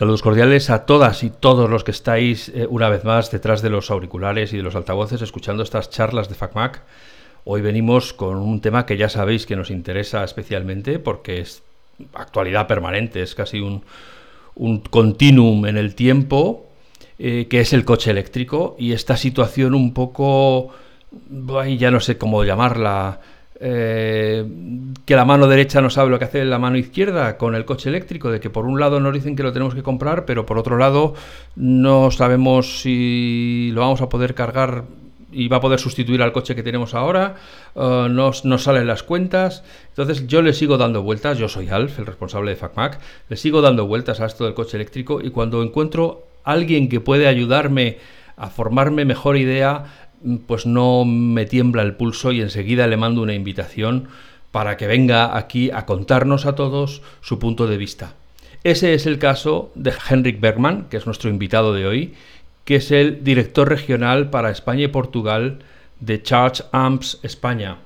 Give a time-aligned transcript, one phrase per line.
[0.00, 3.68] Saludos cordiales a todas y todos los que estáis eh, una vez más detrás de
[3.68, 6.80] los auriculares y de los altavoces escuchando estas charlas de FacMac.
[7.44, 11.62] Hoy venimos con un tema que ya sabéis que nos interesa especialmente porque es
[12.14, 13.82] actualidad permanente, es casi un,
[14.88, 16.66] continuum en el tiempo,
[17.18, 20.72] eh, que es el coche eléctrico y esta situación un poco,
[21.78, 23.20] ya no sé cómo llamarla,
[23.62, 24.44] eh,
[25.04, 27.90] que la mano derecha no sabe lo que hace la mano izquierda con el coche
[27.90, 30.56] eléctrico, de que por un lado nos dicen que lo tenemos que comprar, pero por
[30.58, 31.14] otro lado
[31.56, 34.84] no sabemos si lo vamos a poder cargar
[35.32, 37.36] y va a poder sustituir al coche que tenemos ahora,
[37.74, 39.62] uh, no, salen las cuentas.
[39.88, 43.60] Entonces yo le sigo dando vueltas, yo soy Alf, el responsable de FacMac, le sigo
[43.60, 47.98] dando vueltas a esto del coche eléctrico y cuando encuentro alguien que puede ayudarme
[48.36, 49.84] a formarme mejor idea,
[50.46, 54.08] pues no me tiembla el pulso y enseguida le mando una invitación
[54.50, 58.14] para que venga aquí a contarnos a todos su punto de vista.
[58.64, 62.14] Ese es el caso de Henrik Bergman, que es nuestro invitado de hoy,
[62.64, 65.60] que es el director regional para España y Portugal
[66.00, 67.78] de Charge Amps España,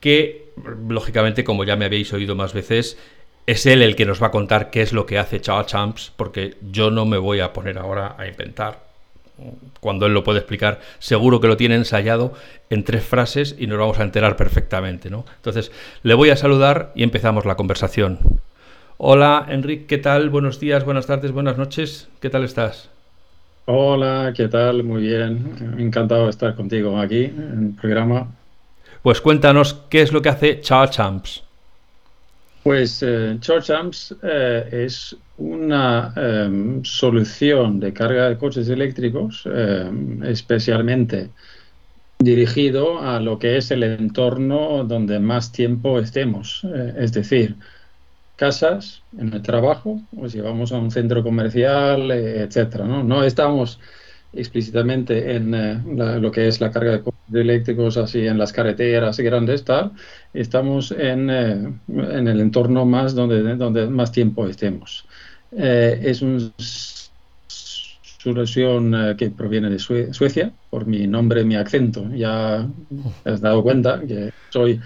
[0.00, 0.52] que
[0.88, 2.98] lógicamente, como ya me habéis oído más veces,
[3.46, 6.12] es él el que nos va a contar qué es lo que hace Charge Amps,
[6.16, 8.89] porque yo no me voy a poner ahora a inventar
[9.80, 12.34] cuando él lo puede explicar, seguro que lo tiene ensayado
[12.68, 15.10] en tres frases y nos vamos a enterar perfectamente.
[15.10, 15.24] ¿no?
[15.36, 18.18] Entonces, le voy a saludar y empezamos la conversación.
[18.98, 20.28] Hola, Enrique, ¿qué tal?
[20.28, 22.08] Buenos días, buenas tardes, buenas noches.
[22.20, 22.90] ¿Qué tal estás?
[23.64, 24.82] Hola, ¿qué tal?
[24.82, 25.76] Muy bien.
[25.78, 28.26] Encantado de estar contigo aquí en el programa.
[29.02, 31.44] Pues cuéntanos qué es lo que hace Charles Champs.
[32.62, 33.38] Pues eh,
[33.74, 41.30] Amps eh, es una em, solución de carga de coches eléctricos em, especialmente
[42.18, 47.56] dirigido a lo que es el entorno donde más tiempo estemos, eh, es decir,
[48.36, 52.84] casas, en el trabajo, o si vamos a un centro comercial, etcétera.
[52.86, 53.02] ¿no?
[53.02, 53.80] no estamos
[54.32, 55.82] explícitamente en eh,
[56.20, 59.92] lo que es la carga de eléctricos así en las carreteras grandes tal
[60.32, 65.06] estamos en, eh, en el entorno más donde, donde más tiempo estemos.
[65.52, 66.52] Eh, es una
[67.48, 72.68] solución que proviene de Suecia por mi nombre mi acento ya
[73.24, 74.78] has dado cuenta que soy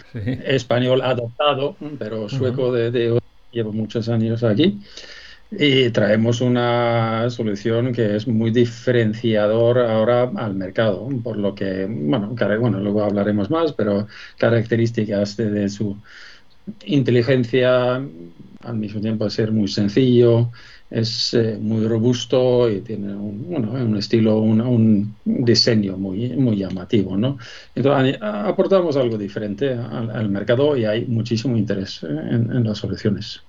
[0.44, 4.78] español adoptado pero sueco de, de, llevo muchos años aquí
[5.50, 12.81] y traemos una solución que es muy diferenciador ahora al mercado, por lo que, bueno,
[12.81, 14.06] luego hablaremos más, pero
[14.38, 15.97] características de, su
[16.87, 20.50] inteligencia, al mismo tiempo ser muy sencillo,
[20.91, 27.16] es eh, muy robusto y tiene un, bueno, un estilo, un, diseño muy, muy llamativo.
[27.16, 27.38] ¿no?
[27.75, 33.41] Entonces, aportamos algo diferente al, mercado y hay muchísimo interés en, en las soluciones.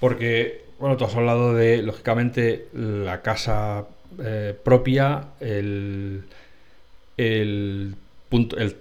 [0.00, 3.86] Porque bueno, tú has hablado de, lógicamente, la casa
[4.22, 6.24] eh, propia, el,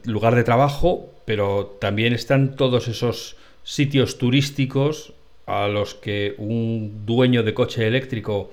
[0.04, 5.14] lugar de trabajo, pero también están todos esos sitios turísticos
[5.46, 8.52] a los que un dueño de coche eléctrico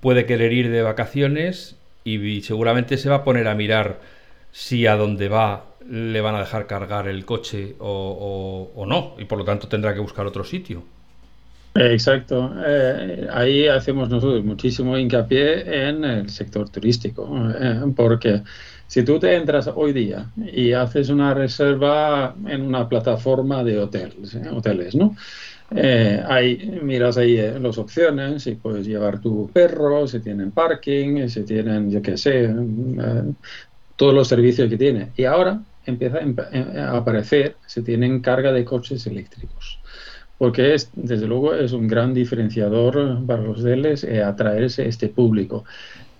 [0.00, 4.00] puede querer ir de vacaciones y seguramente se va a poner a mirar
[4.50, 9.36] si a dónde va le van a dejar cargar el coche o no, y por
[9.36, 10.84] lo tanto tendrá que buscar otro sitio.
[11.78, 12.52] Exacto.
[12.66, 18.42] Eh, ahí hacemos nosotros muchísimo hincapié en el sector turístico, eh, porque
[18.88, 24.34] si tú te entras hoy día y haces una reserva en una plataforma de hoteles,
[24.34, 25.14] eh, hoteles ¿no?
[26.26, 31.90] ahí miras ahí las opciones y puedes llevar tu perro, si tienen parking, si tienen,
[31.90, 32.52] yo qué sé,
[33.94, 35.12] todos los servicios que tiene.
[35.16, 39.77] Y ahora empieza a aparecer si tienen carga de coches eléctricos
[40.38, 45.64] porque es, desde luego es un gran diferenciador para los DELES eh, atraerse este público.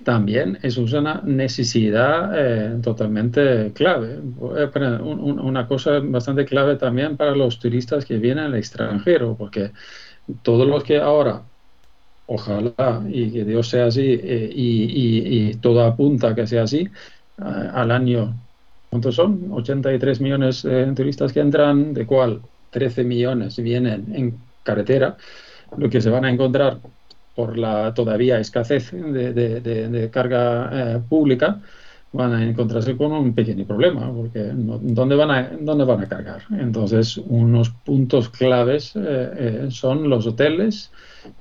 [0.05, 4.19] También es una necesidad eh, totalmente clave,
[4.57, 9.71] eh, una cosa bastante clave también para los turistas que vienen al extranjero, porque
[10.43, 11.43] todos los que ahora,
[12.27, 16.89] ojalá y que Dios sea así, y, y, todo apunta que sea así,
[17.39, 18.35] al año,
[18.91, 19.49] ¿cuántos son?
[19.51, 25.17] 83 millones de turistas que entran, de cuál 13 millones vienen en carretera,
[25.77, 26.79] lo que se van a encontrar
[27.35, 31.61] por la todavía escasez de, carga eh, pública,
[32.13, 36.43] van a encontrarse con un pequeño problema, porque ¿dónde, van a, ¿dónde van a cargar?
[36.51, 40.91] Entonces, unos puntos claves eh, eh, son los hoteles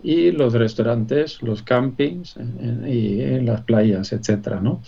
[0.04, 2.36] y los restaurantes, los campings
[2.86, 4.82] y las playas, etcétera, ¿no?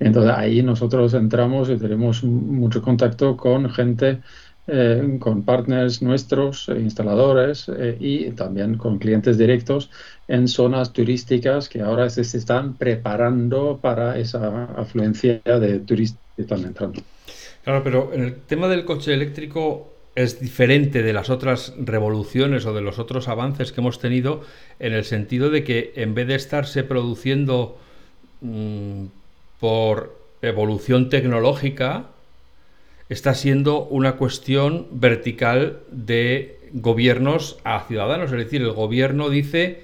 [0.00, 4.20] Entonces, ahí nosotros entramos y tenemos mucho contacto con gente
[4.68, 9.90] eh, con partners nuestros, eh, instaladores eh, y también con clientes directos
[10.28, 16.60] en zonas turísticas que ahora se están preparando para esa afluencia de turistas que están
[16.64, 17.02] entrando.
[17.64, 22.72] Claro, pero en el tema del coche eléctrico es diferente de las otras revoluciones o
[22.72, 24.42] de los otros avances que hemos tenido
[24.78, 27.78] en el sentido de que en vez de estarse produciendo
[28.42, 29.06] mm,
[29.58, 32.11] por evolución tecnológica,
[33.12, 38.32] está siendo una cuestión vertical de gobiernos a ciudadanos.
[38.32, 39.80] Es decir, el gobierno dice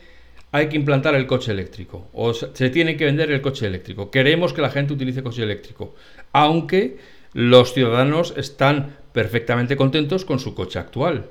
[0.50, 4.10] hay que implantar el coche eléctrico o se tiene que vender el coche eléctrico.
[4.10, 5.94] Queremos que la gente utilice coche eléctrico,
[6.32, 6.96] aunque
[7.34, 11.26] los ciudadanos están perfectamente contentos con su coche actual,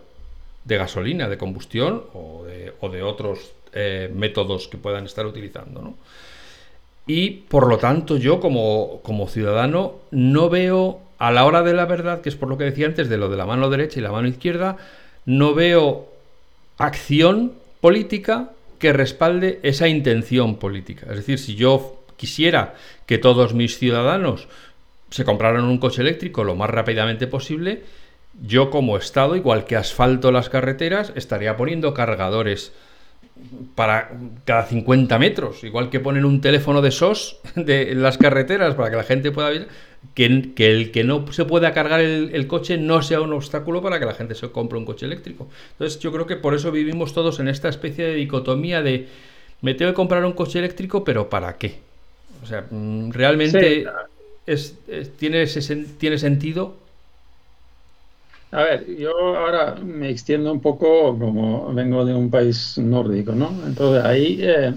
[0.66, 5.96] de gasolina, de combustión o de, otros eh, métodos que puedan estar utilizando.
[7.08, 11.86] Y por lo tanto yo como, como ciudadano no veo a la hora de la
[11.86, 14.04] verdad, que es por lo que decía antes de lo de la mano derecha y
[14.04, 14.78] la mano izquierda,
[15.25, 16.08] no veo
[16.78, 21.08] acción política que respalde esa intención política.
[21.10, 22.75] Es decir, si yo quisiera
[23.06, 24.48] que todos mis ciudadanos
[25.10, 27.84] se compraran un coche eléctrico lo más rápidamente posible,
[28.42, 32.74] yo como Estado, igual que asfalto las carreteras, estaría poniendo cargadores
[33.75, 34.12] para
[34.45, 38.89] cada 50 metros, igual que ponen un teléfono de SOS de, en las carreteras para
[38.89, 39.68] que la gente pueda ver
[40.13, 44.06] que, el que no se pueda cargar el, coche no sea un obstáculo para que
[44.06, 45.48] la gente se compre un coche eléctrico.
[45.74, 49.07] Entonces yo creo que por eso vivimos todos en esta especie de dicotomía de
[49.62, 51.80] me tengo que comprar un coche eléctrico, pero ¿para qué?
[52.44, 53.86] O sea, mm, realmente
[54.45, 54.75] es,
[55.18, 55.45] tiene,
[55.98, 56.75] tiene sentido
[58.52, 63.50] a ver, yo ahora me extiendo un poco como vengo de un país nórdico, ¿no?
[63.66, 64.74] Entonces ahí eh,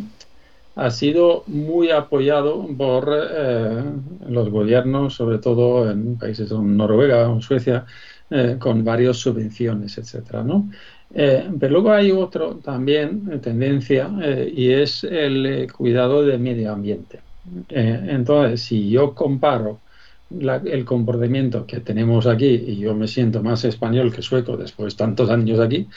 [0.74, 3.84] ha sido muy apoyado por eh,
[4.28, 7.86] los gobiernos, sobre todo en países como Noruega o Suecia,
[8.30, 10.70] eh, con varias subvenciones, etcétera, ¿no?
[11.12, 14.08] pero luego hay otro también tendencia
[14.54, 17.20] y es el cuidado del medio ambiente.
[17.68, 19.80] entonces, si yo comparo
[20.30, 24.98] el comportamiento que tenemos aquí, y yo me siento más español que sueco después de
[24.98, 25.88] tantos años aquí,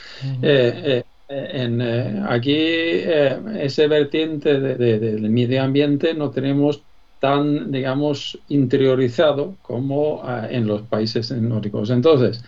[0.42, 6.82] eh, eh, en, eh, aquí ese vertiente del medio ambiente no tenemos
[7.20, 11.88] tan, digamos, interiorizado como en los países nórdicos.
[11.90, 12.44] Entonces,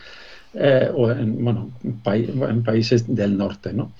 [0.95, 1.71] o en, bueno,
[2.05, 3.93] en países del norte, ¿no?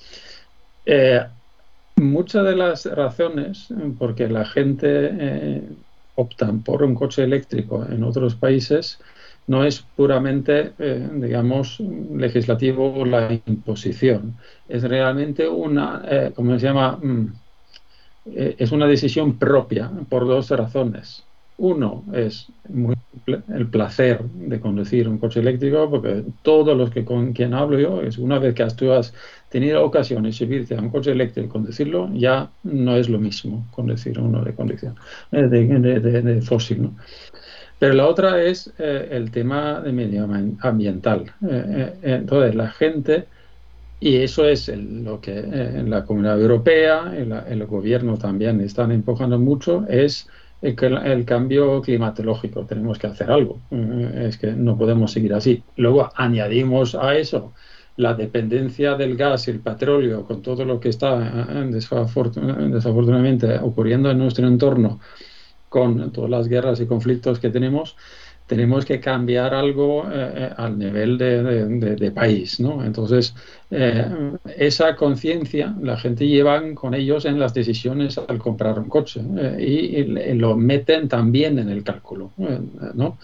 [1.97, 3.69] muchas de las razones
[3.99, 5.63] porque la gente
[6.17, 8.99] optan por un coche eléctrico en otros países
[9.47, 14.39] no es puramente, eh, digamos, legislativo la imposición.
[14.69, 16.99] Es realmente una, eh, ¿cómo se llama?
[17.01, 17.27] Mm,
[18.27, 21.26] eh, es una decisión propia por dos razones.
[21.59, 22.49] Uno es
[23.27, 28.03] el placer de conducir un coche eléctrico, porque todos los que con quien hablo yo
[28.03, 29.15] es una vez que tú has
[29.49, 33.67] tenido ocasión de subirte a un coche eléctrico y conducirlo, ya no es lo mismo
[33.71, 34.97] conducir uno de conducción
[35.33, 36.91] eh, de, fósil.
[37.79, 40.29] Pero la otra es eh, el tema de medio
[40.61, 41.33] ambiental.
[41.49, 43.25] Eh, entonces, la gente,
[43.99, 49.39] y eso es lo que en la Comunidad Europea, el, el gobierno también están empujando
[49.39, 50.29] mucho, es
[50.69, 52.65] el, cambio climatológico.
[52.65, 53.61] Tenemos que hacer algo.
[53.71, 55.63] Eh, es que no podemos seguir así.
[55.77, 57.53] Luego añadimos a eso
[57.97, 64.11] la dependencia del gas y el petróleo con todo lo que está eh, desafortunadamente ocurriendo
[64.11, 65.01] en nuestro entorno
[65.69, 67.97] con todas las guerras y conflictos que tenemos,
[68.47, 72.85] tenemos que cambiar algo eh, eh, al nivel de, país, ¿no?
[72.85, 73.35] Entonces,
[73.71, 74.07] eh,
[74.57, 79.21] esa conciencia la gente lleva con ellos en las decisiones al comprar un coche
[79.59, 82.33] y, lo meten también en el cálculo,
[82.95, 83.19] ¿no?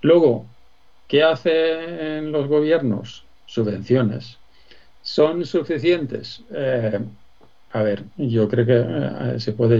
[0.00, 0.46] luego,
[1.08, 3.24] ¿qué hacen los gobiernos?
[3.46, 4.38] Subvenciones.
[5.02, 6.42] ¿Son suficientes?
[7.70, 9.76] A ver, yo creo que eh, se puede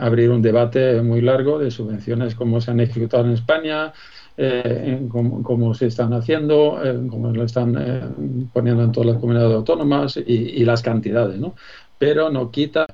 [0.00, 3.92] abrir un debate muy largo de subvenciones, cómo se han ejecutado en España,
[4.36, 10.16] eh, cómo, se están haciendo, eh, cómo lo están poniendo en todas las comunidades autónomas
[10.16, 11.54] y, las cantidades, ¿no?
[11.98, 12.86] Pero no quita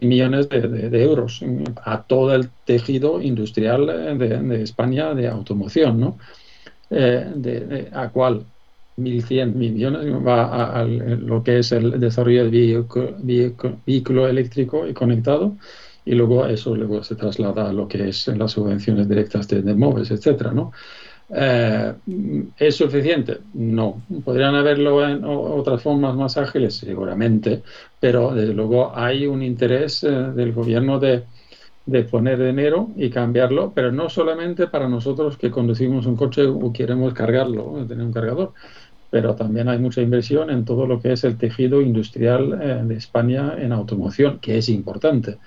[0.00, 1.44] millones de, euros
[1.84, 6.18] a todo el tejido industrial de, España de automoción, ¿no?
[7.92, 8.46] a cual
[8.96, 12.86] 1.100 millones va a, lo que es el desarrollo del
[13.84, 15.56] vehículo, eléctrico y conectado
[16.04, 20.10] y luego eso luego se traslada a lo que es las subvenciones directas de, móviles,
[20.10, 20.72] etcétera, ¿no?
[21.28, 21.92] Eh,
[22.56, 23.38] ¿Es suficiente?
[23.54, 24.02] No.
[24.24, 26.76] ¿Podrían haberlo en otras formas más ágiles?
[26.76, 27.62] Seguramente,
[27.98, 31.24] pero desde luego hay un interés eh, del gobierno de
[31.86, 36.72] de poner dinero y cambiarlo, pero no solamente para nosotros que conducimos un coche o
[36.72, 38.52] queremos cargarlo, tener un cargador,
[39.10, 42.94] pero también hay mucha inversión en todo lo que es el tejido industrial eh, de
[42.96, 45.38] España en automoción, que es importante.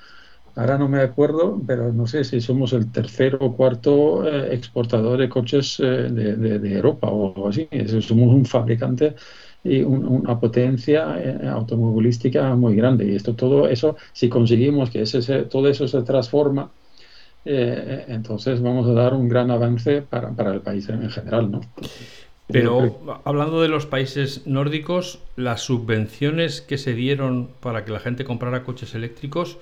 [0.55, 5.19] Ahora no me acuerdo, pero no sé si somos el tercer o cuarto eh, exportador
[5.19, 7.67] de coches eh, de, Europa o algo así.
[8.01, 9.15] Somos un fabricante
[9.63, 11.17] y una potencia
[11.53, 13.05] automovilística muy grande.
[13.11, 16.71] Y esto, todo eso, si conseguimos que ese, todo eso se transforma,
[17.45, 21.61] entonces vamos a dar un gran avance para, para el país en general, ¿no?
[22.51, 28.25] Pero hablando de los países nórdicos, las subvenciones que se dieron para que la gente
[28.25, 29.59] comprara coches eléctricos,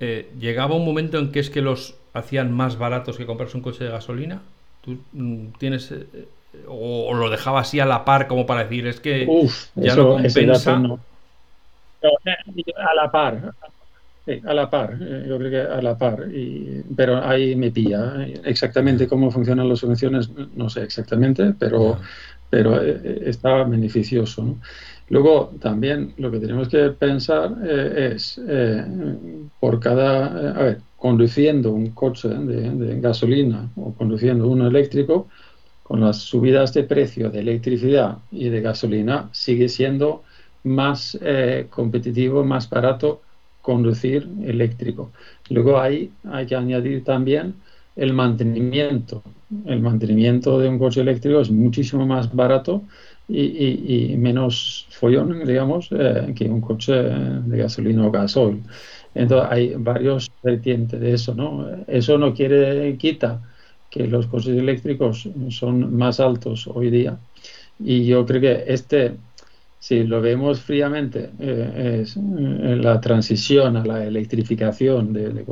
[0.00, 3.62] eh, ¿llegaba un momento en que es que los hacían más baratos que comprarse un
[3.62, 4.42] coche de gasolina?
[4.82, 6.28] ¿Tú mm, tienes eh,
[6.68, 9.26] o, lo dejaba así a la par como para decir es que
[9.74, 10.82] ya no compensa?
[12.02, 13.54] Eh, a la par,
[14.26, 17.70] Sí, a la par, eh, yo creo que a la par, y, pero ahí me
[17.70, 18.26] pilla.
[18.44, 21.98] Exactamente cómo funcionan las subvenciones, no sé exactamente, pero,
[22.48, 24.56] pero eh, eh, está beneficioso.
[25.10, 28.40] Luego, también lo que tenemos que pensar es,
[29.60, 35.28] por cada, a ver, conduciendo un coche de, gasolina o conduciendo uno eléctrico,
[35.82, 40.22] con las subidas de precio de electricidad y de gasolina, sigue siendo
[40.62, 41.18] más
[41.68, 43.20] competitivo, más barato
[43.64, 45.10] conducir eléctrico.
[45.48, 47.54] Luego ahí hay que añadir también
[47.96, 49.22] el mantenimiento.
[49.64, 52.82] El mantenimiento de un coche eléctrico es muchísimo más barato
[53.26, 58.62] y, menos follón, digamos, eh, que un coche de gasolina o gasoil.
[59.14, 61.66] Entonces hay varios vertientes de eso, ¿no?
[61.86, 63.40] Eso no quiere, quita
[63.88, 67.16] que los coches eléctricos son más altos hoy día.
[67.78, 69.14] Y yo creo que este
[69.84, 75.44] si lo vemos fríamente, eh, es eh, la transición a la electrificación de,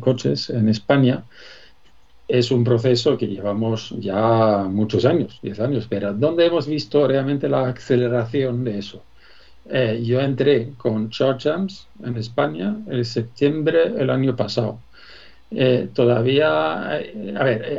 [0.00, 1.24] coches, en España
[2.26, 7.50] es un proceso que llevamos ya muchos años, 10 años, pero ¿dónde hemos visto realmente
[7.50, 9.02] la aceleración de eso?
[9.68, 11.50] Eh, yo entré con Charge
[12.02, 14.78] en España en septiembre del año pasado.
[15.92, 16.98] todavía,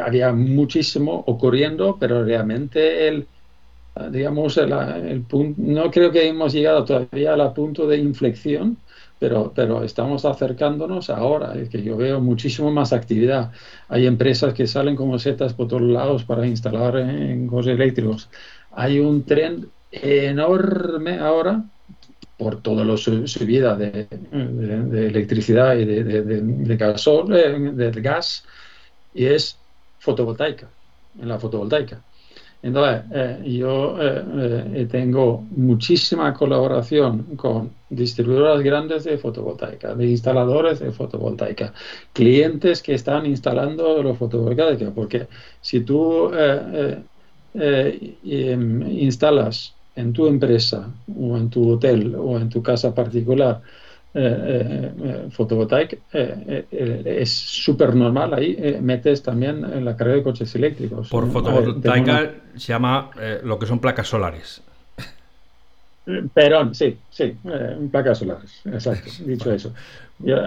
[0.06, 3.26] había muchísimo ocurriendo, pero realmente el
[4.12, 8.78] digamos, el, punto, no creo que hemos llegado todavía al punto de inflexión,
[9.20, 13.52] pero, pero estamos acercándonos ahora, es que yo veo muchísimo más actividad.
[13.90, 18.30] Hay empresas que salen como setas por todos lados para instalar en coches eléctricos.
[18.72, 21.64] Hay un tren enorme ahora
[22.38, 26.24] por toda la subida de, de, electricidad y de, eh,
[27.74, 28.46] de gas,
[29.16, 29.58] y es
[30.00, 30.68] fotovoltaica,
[31.20, 32.00] en la fotovoltaica.
[32.62, 34.24] Entonces, eh, yo eh,
[34.74, 41.74] eh, tengo muchísima colaboración con distribuidoras grandes de fotovoltaica, de instaladores de fotovoltaica,
[42.14, 45.28] clientes que están instalando los fotovoltaica, porque
[45.62, 46.32] si tú
[47.54, 53.62] em, instalas en tu empresa o en tu hotel o en tu casa particular
[55.32, 56.66] fotovoltaica eh,
[57.06, 58.34] es súper normal.
[58.34, 61.10] Ahí metes también en la carga de coches eléctricos.
[61.10, 63.12] Por fotovoltaica se llama
[63.44, 64.62] lo que son placas solares.
[66.34, 67.38] Perón, sí, sí,
[67.92, 69.74] placas solares, exacto, dicho eso.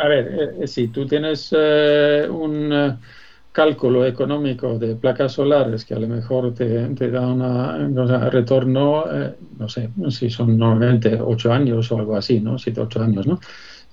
[0.02, 2.98] A ver, si tú tienes un
[3.52, 9.68] cálculo económico de placas solares que a lo mejor te, da una, retorno, eh, no
[9.68, 12.58] sé, si son normalmente 8 años o algo así, ¿no?
[12.58, 13.40] 7, 8 años, ¿no?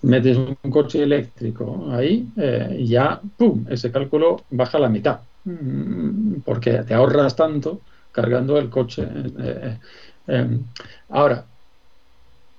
[0.04, 6.42] Metes un coche eléctrico ahí, eh, ya, ¡pum!, ese cálculo baja a la mitad, mm,
[6.46, 9.08] porque te ahorras tanto cargando el coche.
[10.28, 10.60] Eh,
[11.10, 11.46] ahora,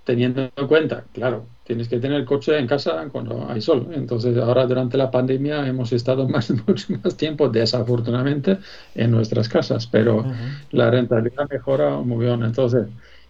[0.04, 3.88] teniendo en cuenta, claro, tienes que tener el coche en casa cuando hay sol.
[3.92, 8.58] Entonces, ahora durante la pandemia hemos estado más, mucho más tiempo, desafortunadamente,
[8.94, 10.24] en nuestras casas, pero
[10.70, 12.42] la rentabilidad mejora muy bien.
[12.42, 12.86] Entonces,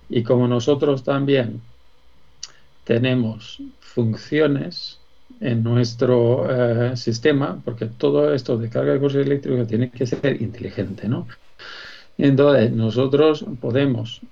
[0.08, 1.60] y como nosotros también
[2.84, 5.00] tenemos funciones
[5.40, 10.40] en nuestro eh, sistema, porque todo esto de carga de coche eléctrico tiene que ser
[10.40, 11.26] inteligente, ¿no?
[12.16, 14.22] Entonces, nosotros podemos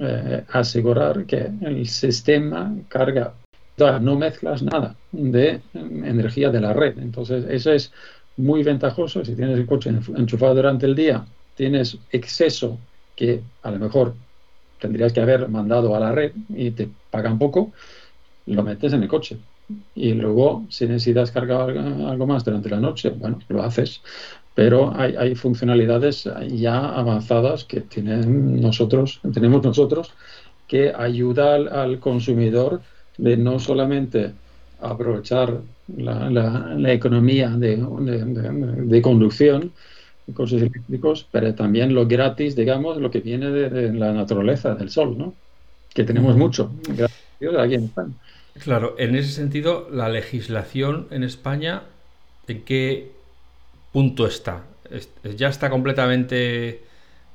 [0.00, 3.34] eh, asegurar que el sistema carga,
[3.76, 6.98] no mezclas nada de energía de la red.
[6.98, 7.92] Entonces, eso es
[8.36, 9.24] muy ventajoso.
[9.24, 11.24] Si tienes el coche enchufado durante el día,
[11.54, 12.78] tienes exceso
[13.16, 14.14] que a lo mejor
[14.80, 17.72] tendrías que haber mandado a la red y te pagan poco,
[18.46, 19.38] lo metes en el coche.
[19.94, 24.02] Y luego, si necesitas cargar algo más durante la noche, bueno, lo haces
[24.54, 30.12] pero hay, funcionalidades ya avanzadas que tienen nosotros, tenemos nosotros
[30.68, 32.82] que ayuda al, consumidor
[33.22, 34.32] de no solamente
[34.80, 35.60] aprovechar
[35.96, 39.72] la, economía de, conducción
[40.26, 44.90] de coches eléctricos, pero también lo gratis, digamos, lo que viene de, la naturaleza, del
[44.90, 45.34] sol, ¿no?
[45.94, 47.20] Que tenemos mucho, gracias
[47.58, 48.12] aquí en España.
[48.58, 51.84] Claro, en ese sentido, la legislación en España,
[52.48, 53.12] ¿en qué
[53.92, 54.64] punto está?
[55.36, 56.82] ¿Ya está completamente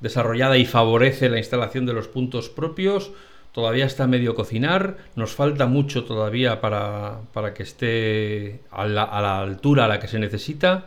[0.01, 3.11] desarrollada y favorece la instalación de los puntos propios?
[3.57, 9.87] Todavía está medio cocinar, nos falta mucho todavía para, que esté a la, altura a
[9.87, 10.85] la que se necesita.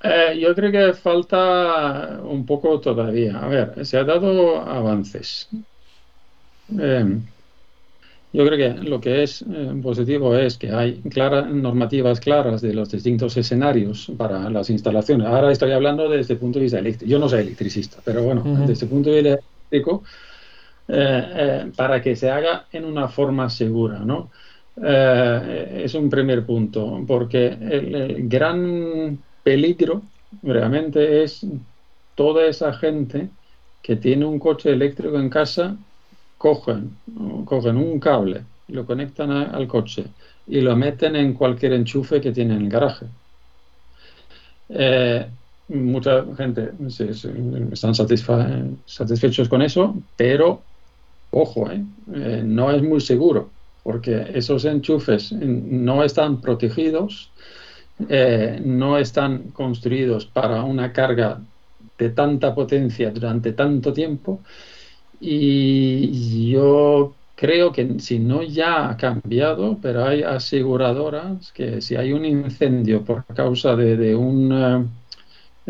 [0.00, 3.40] Eh, yo creo que falta un poco todavía.
[3.40, 5.48] A ver, se ha dado avances.
[6.78, 7.18] Eh,
[8.32, 12.92] yo creo que lo que es eh, positivo es que hay normativas claras de los
[12.92, 15.26] distintos escenarios para las instalaciones.
[15.26, 17.10] Ahora estoy hablando desde el punto de vista eléctrico.
[17.10, 19.40] Yo no soy electricista, pero bueno, desde el punto de vista
[19.70, 20.04] eléctrico,
[20.92, 24.28] eh, eh, para que se haga en una forma segura, ¿no?
[24.82, 30.02] Eh, es un primer punto, porque el, gran peligro
[30.42, 31.46] realmente es
[32.16, 33.28] toda esa gente
[33.80, 35.76] que tiene un coche eléctrico en casa,
[36.38, 36.96] cogen,
[37.44, 40.06] cogen un cable, lo conectan al coche
[40.48, 43.06] y lo meten en cualquier enchufe que tiene en el garaje.
[45.68, 46.72] mucha gente
[47.72, 50.69] están satisfechos con eso, pero
[51.30, 51.84] Ojo, ¿eh?
[52.12, 52.42] ¿eh?
[52.44, 53.50] no es muy seguro,
[53.82, 57.30] porque esos enchufes no están protegidos,
[58.08, 61.40] eh, no están construidos para una carga
[61.98, 64.40] de tanta potencia durante tanto tiempo.
[65.20, 72.12] Y yo creo que si no ya ha cambiado, pero hay aseguradoras que si hay
[72.12, 74.50] un incendio por causa de, de un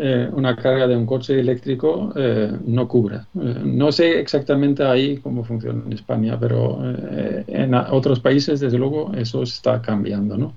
[0.03, 3.27] eh, eh, una carga de un coche eléctrico eh, no cubra.
[3.35, 6.79] Eh, no sé exactamente ahí cómo funciona en España, pero
[7.47, 10.37] en otros países, desde luego, eso está cambiando.
[10.37, 10.53] ¿no?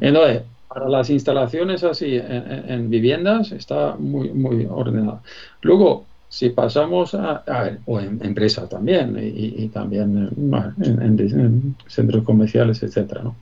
[0.00, 5.20] Entonces, para las instalaciones así en, viviendas está muy, muy ordenado.
[5.62, 7.42] Luego, si pasamos a,
[7.86, 13.34] o en empresas también, y, también en, en, centros comerciales, etcétera, ¿no?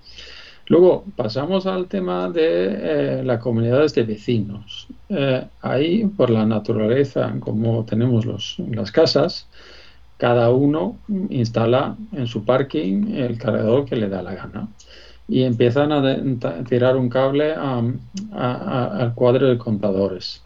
[0.68, 4.86] Luego pasamos al tema de eh, las comunidades de vecinos.
[5.08, 8.26] Eh, ahí, por la naturaleza, como tenemos
[8.58, 9.48] las casas,
[10.18, 10.98] cada uno
[11.30, 14.68] instala en su parking el cargador que le da la gana
[15.28, 20.42] y empiezan a, tirar un cable al cuadro de contadores.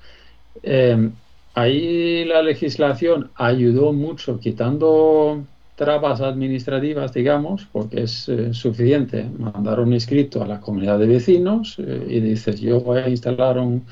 [0.63, 1.11] Eh,
[1.55, 9.93] ahí la legislación ayudó mucho quitando trabas administrativas, digamos, porque es eh, suficiente mandar un
[9.95, 13.85] escrito a la comunidad de vecinos eh, y dices, yo voy a instalar un,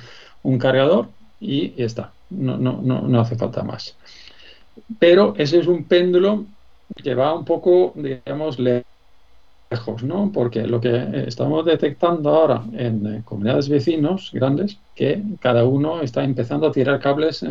[0.59, 1.09] cargador
[1.41, 3.97] y ya está, no, no, no, no, hace falta más.
[4.99, 6.45] Pero ese es un péndulo
[7.03, 10.31] que va un poco, digamos, lejos, ¿no?
[10.33, 16.25] Porque lo que estamos detectando ahora en eh, comunidades vecinos grandes, que cada uno está
[16.25, 17.43] empezando a tirar cables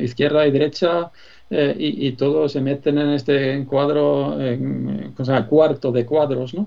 [0.00, 1.10] izquierda y derecha,
[1.56, 6.66] eh, y, todos se meten en este cuadro, en, o sea, cuarto de cuadros, ¿no?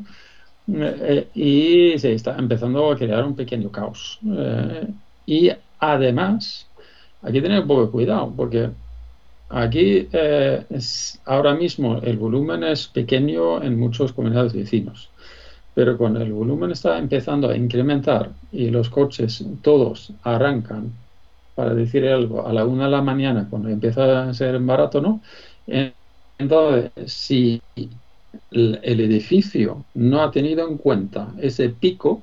[0.70, 4.20] Eh, y se está empezando a crear un pequeño caos.
[4.26, 4.88] Eh,
[5.26, 6.68] y además,
[7.22, 8.70] aquí tener un poco de cuidado, porque
[9.50, 10.08] aquí
[11.26, 15.10] ahora mismo el volumen es pequeño en muchas comunidades vecinos.
[15.74, 20.94] Pero cuando el volumen está empezando a incrementar y los coches todos arrancan
[21.58, 25.22] para decir algo, a la una de la mañana, cuando empieza a ser barato, ¿no?
[26.38, 27.60] Entonces, si
[28.52, 32.22] el edificio no ha tenido en cuenta ese pico,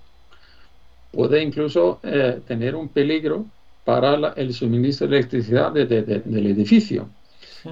[1.11, 3.47] puede incluso eh, tener un peligro
[3.83, 7.09] para el suministro de electricidad del edificio.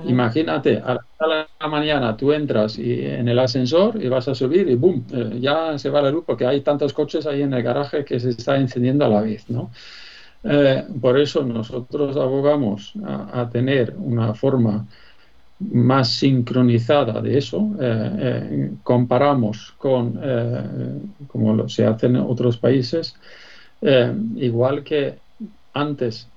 [0.05, 4.75] Imagínate, a la mañana tú entras y, en el ascensor y vas a subir y
[4.75, 5.07] ¡boom!
[5.13, 8.19] Eh, ya se va la luz porque hay tantos coches ahí en el garaje que
[8.19, 9.71] se está encendiendo a la vez, ¿no?
[10.45, 14.87] Eh, por eso nosotros abogamos a, tener una forma
[15.61, 17.71] más sincronizada de eso.
[17.81, 20.19] Eh, eh, comparamos con
[21.29, 23.15] como se hace en otros países,
[24.37, 25.19] igual que
[25.75, 26.29] antes.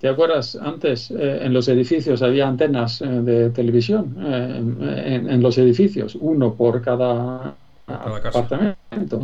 [0.00, 0.56] ¿Te acuerdas?
[0.60, 7.54] Antes en los edificios había antenas de televisión en, los edificios, uno por cada,
[7.86, 9.20] apartamento.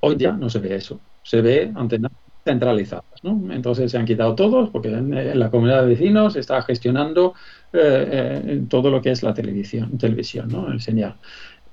[0.00, 0.98] Hoy ya no se ve eso.
[1.22, 2.10] Se ve antenas
[2.44, 3.04] centralizadas.
[3.22, 3.52] ¿no?
[3.52, 7.34] Entonces se han quitado todos porque en, la comunidad de vecinos está gestionando
[7.72, 10.78] eh, eh, todo lo que es la televisión, televisión ¿no?
[10.78, 11.14] señal.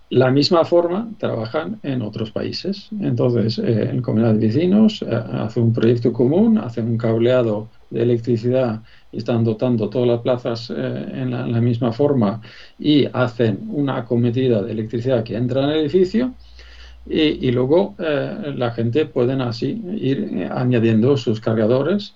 [0.10, 2.88] La misma forma trabajan en otros países.
[3.02, 8.84] Entonces, eh, en comunidad de vecinos hace un proyecto común, hace un cableado de electricidad
[9.12, 12.42] y están dotando todas las plazas en la, misma forma
[12.80, 16.34] y hacen una acometida de electricidad que entra en el edificio
[17.10, 22.16] Y, luego la gente pueden así ir añadiendo sus cargadores.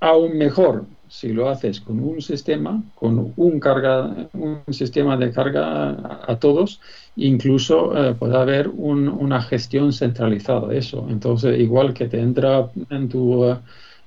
[0.00, 6.20] Aún mejor si lo haces con un sistema, con un, carga, un sistema de carga
[6.26, 6.80] a, todos,
[7.14, 11.06] incluso puede haber una gestión centralizada de eso.
[11.08, 13.56] Entonces, igual que te entra en tu,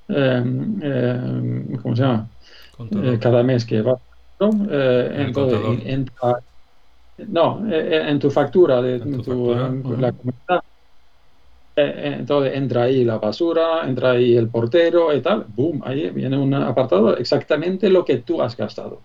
[0.08, 2.30] ¿cómo se llama?
[3.20, 4.00] cada mes que va
[4.40, 5.34] eh,
[5.86, 6.06] en,
[7.28, 10.62] no, eh, en tu factura de tu, la comunidad.
[11.76, 16.38] Eh, entonces entra ahí la basura, entra ahí el portero y tal, boom, ahí viene
[16.38, 19.04] un apartado exactamente lo que tú has gastado.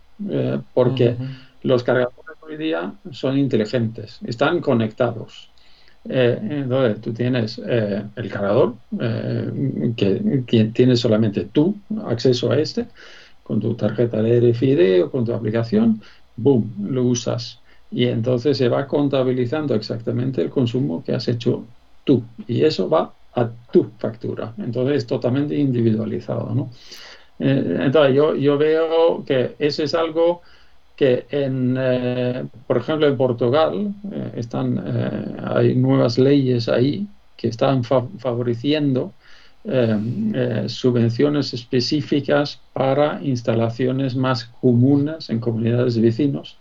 [0.73, 1.17] porque
[1.63, 5.53] los cargadores hoy día son inteligentes, están conectados.
[6.05, 8.77] entonces tú tienes el cargador,
[9.97, 12.89] que, que tienes solamente tú acceso a este,
[13.45, 16.01] con tu tarjeta de RFID o con tu aplicación,
[16.35, 17.63] boom, lo usas.
[17.95, 21.65] Y entonces se va contabilizando exactamente el consumo que has hecho
[22.03, 22.25] tú.
[22.49, 24.53] Y eso va a tu factura.
[24.59, 26.69] Entonces es totalmente individualizado.
[27.39, 30.43] Eh, entonces yo, yo, veo que eso es algo
[30.97, 34.77] que en, eh, por ejemplo, en Portugal eh, están,
[35.55, 39.13] hay nuevas leyes ahí que están favoreciendo
[40.67, 46.59] subvenciones específicas para instalaciones más comunes en comunidades de vecinos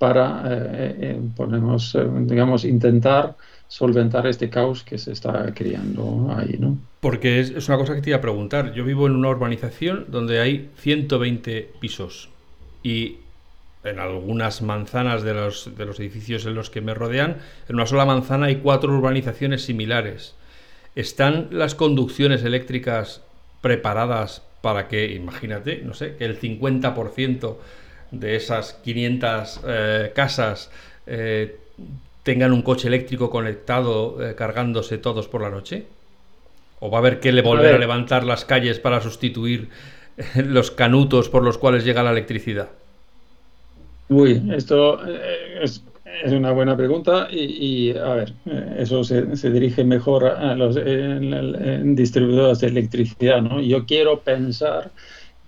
[0.00, 3.36] para, eh, ponemos, digamos, intentar
[3.68, 6.78] solventar este caos que se está creando ahí, ¿no?
[7.00, 8.72] Porque es, es, una cosa que te iba a preguntar.
[8.72, 12.30] Yo vivo en una urbanización donde hay 120 pisos
[12.82, 13.18] y
[13.84, 17.36] en algunas manzanas de los, de los edificios en los que me rodean,
[17.68, 20.34] en una sola manzana hay cuatro urbanizaciones similares.
[20.94, 23.20] ¿Están las conducciones eléctricas
[23.60, 27.56] preparadas para que, imagínate, no sé, que el 50%
[28.10, 30.70] de esas 500 eh, casas
[31.06, 31.56] eh,
[32.22, 35.86] tengan un coche eléctrico conectado eh, cargándose todos por la noche?
[36.80, 39.68] ¿O va a haber que le volver a, levantar las calles para sustituir
[40.36, 42.68] los canutos por los cuales llega la electricidad?
[44.08, 45.00] Uy, esto
[45.62, 45.82] es
[46.22, 48.32] es una buena pregunta y, a ver,
[48.78, 53.60] eso se, dirige mejor a los en, distribuidores de electricidad, ¿no?
[53.60, 54.90] Yo quiero pensar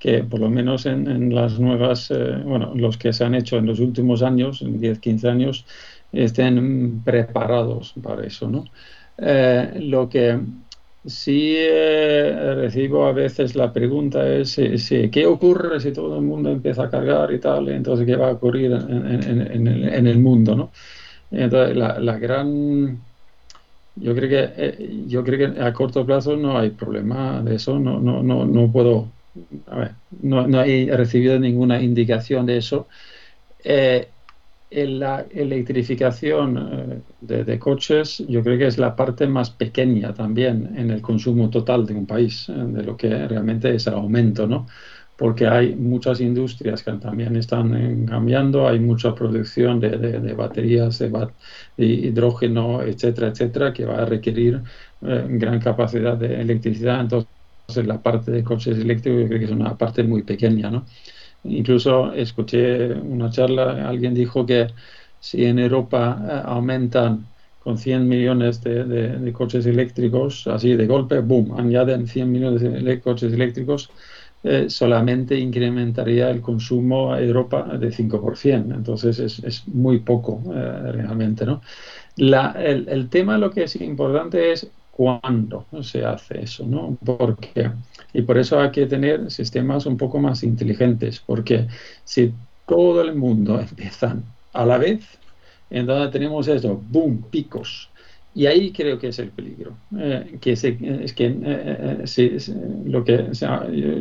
[0.03, 3.67] que por lo menos en, las nuevas, eh, bueno, los que se han hecho en
[3.67, 5.67] los últimos años, en 10, 15 años,
[6.13, 8.65] estén preparados para eso, ¿no?
[9.19, 10.41] Eh, lo que
[11.05, 14.57] Sí eh, recibo a veces la pregunta es
[15.11, 17.69] ¿qué ocurre si todo el mundo empieza a cargar y tal?
[17.71, 20.55] Entonces, ¿qué va a ocurrir en, el, mundo?
[20.55, 20.71] ¿no?
[21.33, 23.01] Entonces, la, gran...
[23.97, 27.79] Yo creo, que, eh, yo creo que a corto plazo no hay problema de eso,
[27.79, 29.09] no, no, no, no puedo...
[30.21, 32.89] No, he recibido ninguna indicación de eso.
[33.65, 34.09] Eh,
[34.71, 40.91] la electrificación eh, de, coches yo creo que es la parte más pequeña también en
[40.91, 44.67] el consumo total de un país, eh, de lo que realmente es el aumento, ¿no?
[45.17, 51.31] Porque hay muchas industrias que también están cambiando, hay mucha producción de, baterías, de,
[51.77, 54.63] hidrógeno, etcétera, etcétera, que va a requerir
[55.01, 57.01] gran capacidad de electricidad.
[57.03, 57.31] Entonces,
[57.77, 60.85] la parte de coches eléctricos yo creo que es una parte muy pequeña, ¿no?
[61.45, 64.69] Incluso escuché una charla, alguien dijo que
[65.21, 67.27] si en Europa eh, aumentan
[67.61, 73.33] con 100 millones de, coches eléctricos, así de golpe, boom, añaden 100 millones de coches
[73.33, 73.91] eléctricos,
[74.43, 78.75] eh, solamente incrementaría el consumo a Europa de 5%.
[78.75, 81.47] Entonces es, muy poco eh, realmente.
[81.47, 81.63] ¿no?
[82.17, 86.99] el, el, tema lo que es importante es cuándo se hace eso, ¿no?
[87.05, 87.73] Porque,
[88.13, 91.67] y por eso hay que tener sistemas un poco más inteligentes, porque
[92.05, 92.35] si
[92.67, 95.19] todo el mundo empieza a la vez,
[95.71, 97.93] entonces tenemos eso, boom, picos.
[98.35, 99.79] Y ahí creo que es el peligro.
[99.99, 100.63] Eh, que es
[101.15, 102.39] que eh, eh,
[102.87, 103.31] lo, que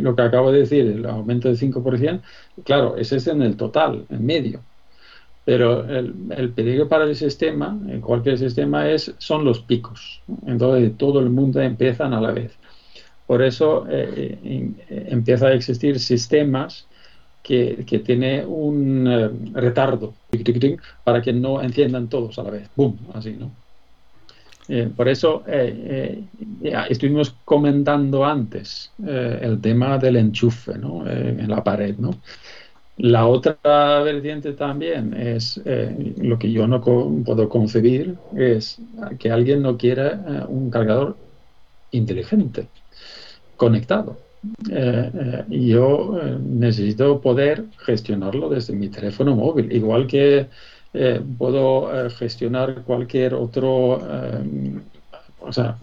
[0.01, 2.21] lo que acabo de decir, el aumento del 5%,
[2.63, 4.65] claro, ese es en el total, en medio.
[5.43, 10.21] Pero el, el, peligro para el sistema, en cualquier sistema, es, son los picos.
[10.45, 12.58] Entonces todo el mundo empiezan a la vez.
[13.32, 16.86] Por eso eh, eh, empieza a existir sistemas
[17.41, 20.13] que, que tienen un eh, retardo
[21.06, 22.69] para que no enciendan todos a la vez.
[22.75, 22.97] ¡Bum!
[23.13, 23.49] Así, ¿no?
[24.97, 25.43] por eso
[26.89, 31.10] estuvimos comentando antes el tema del enchufe ¿no?
[31.10, 31.95] en la pared.
[31.97, 32.12] ¿no?
[33.02, 38.80] La otra vertiente también es eh, lo que yo no puedo concebir, es
[39.18, 41.18] que alguien no quiera eh, un cargador
[41.90, 42.68] inteligente,
[43.56, 44.18] conectado.
[44.72, 50.48] Eh, yo necesito poder gestionarlo desde mi teléfono móvil, igual que
[51.40, 54.00] puedo gestionar cualquier otro,
[55.40, 55.76] o sea,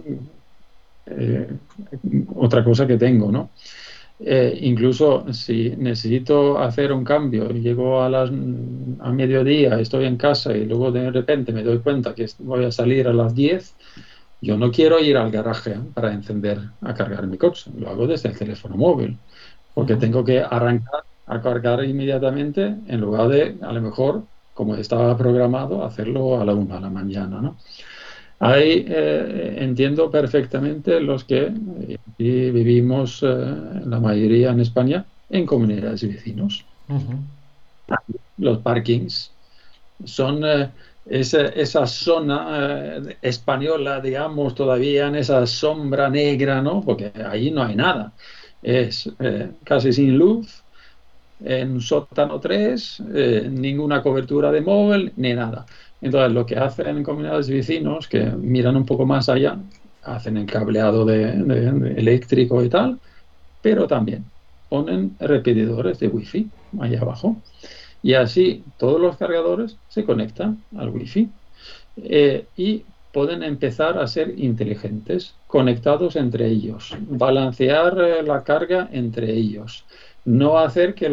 [2.37, 3.51] otra cosa que tengo, ¿no?
[4.21, 10.57] Eh, incluso si necesito hacer un cambio llego a, las, a mediodía, estoy en casa
[10.57, 13.77] y luego de repente me doy cuenta que voy a salir a las 10,
[14.41, 18.31] yo no quiero ir al garaje para encender a cargar mi coche, lo hago desde
[18.31, 19.21] el teléfono móvil,
[19.75, 25.17] porque tengo que arrancar a cargar inmediatamente en lugar de, a lo mejor, como estaba
[25.17, 27.41] programado, hacerlo a la una de la mañana.
[27.41, 27.57] ¿no?
[28.41, 31.53] Ahí eh, entiendo perfectamente los que
[32.17, 33.27] vivimos, eh,
[33.85, 36.65] la mayoría en España, en comunidades de vecinos.
[38.37, 39.33] Los parkings
[40.05, 40.71] son eh,
[41.07, 46.83] esa, zona española, digamos, todavía en esa sombra negra, ¿no?
[46.83, 48.13] Porque ahí no hay nada.
[48.63, 49.11] Es
[49.65, 50.63] casi sin luz,
[51.41, 53.01] en sótano 3,
[53.51, 55.65] ninguna cobertura de móvil, ni nada.
[56.01, 59.59] Entonces, lo que hacen en comunidades de vecinos, que miran un poco más allá,
[60.03, 61.31] hacen el cableado de,
[61.97, 62.99] eléctrico y tal,
[63.61, 64.25] pero también
[64.69, 66.49] ponen repetidores de wifi
[66.81, 67.37] allá abajo.
[68.03, 71.29] Y así todos los cargadores se conectan al wifi
[71.97, 79.33] eh, y pueden empezar a ser inteligentes, conectados entre ellos, balancear eh, la carga entre
[79.33, 79.85] ellos,
[80.29, 81.09] no hacer que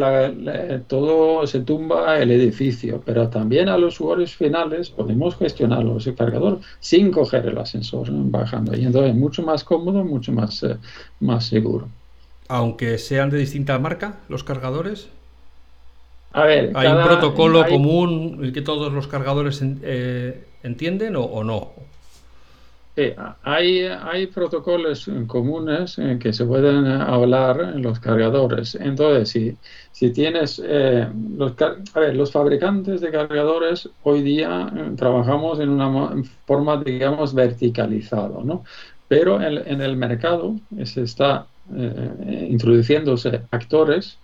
[0.88, 6.60] todo se tumba el edificio, pero también a los usuarios finales podemos gestionarlo ese cargador
[6.80, 8.76] sin coger el ascensor bajando.
[8.76, 10.76] Y entonces es mucho más cómodo, mucho más, eh,
[11.20, 11.88] más seguro.
[12.48, 15.08] Aunque sean de distinta marca los cargadores.
[16.32, 21.72] A ver, ¿Hay un protocolo común que todos los cargadores eh, entienden o no?
[22.98, 28.74] Sí, hay, hay protocolos comunes en que se pueden hablar en los cargadores.
[28.74, 29.58] Entonces, si,
[29.92, 31.06] si tienes eh,
[31.36, 31.52] los,
[31.92, 38.42] a ver, los fabricantes de cargadores hoy día eh, trabajamos en una forma, digamos, verticalizado,
[38.42, 38.64] ¿no?
[39.08, 44.22] Pero en, en el mercado se está eh, introduciéndose actores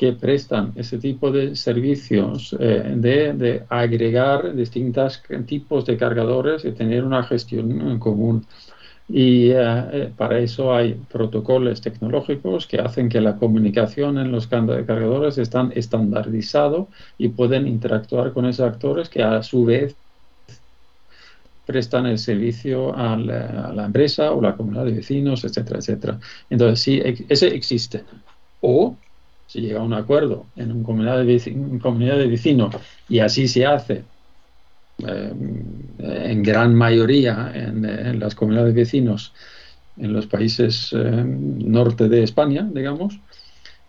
[0.00, 7.04] que prestan ese tipo de servicios eh, de, agregar distintos tipos de cargadores y tener
[7.04, 8.46] una gestión en común.
[9.10, 14.46] Y eh, eh, para eso hay protocolos tecnológicos que hacen que la comunicación en los
[14.46, 19.94] cargadores están estandarizados y pueden interactuar con esos actores que a su vez
[21.66, 26.18] prestan el servicio a la, empresa o la comunidad de vecinos, etcétera, etcétera.
[26.48, 28.02] Entonces, sí, ese existe.
[28.62, 28.96] O
[29.50, 32.76] se llega a un acuerdo en una comunidad de, comunidad de vecinos
[33.08, 34.04] y así se hace
[35.04, 35.32] eh,
[35.98, 39.34] en gran mayoría en, las comunidades de vecinos
[39.96, 43.18] en los países eh, norte de España, digamos,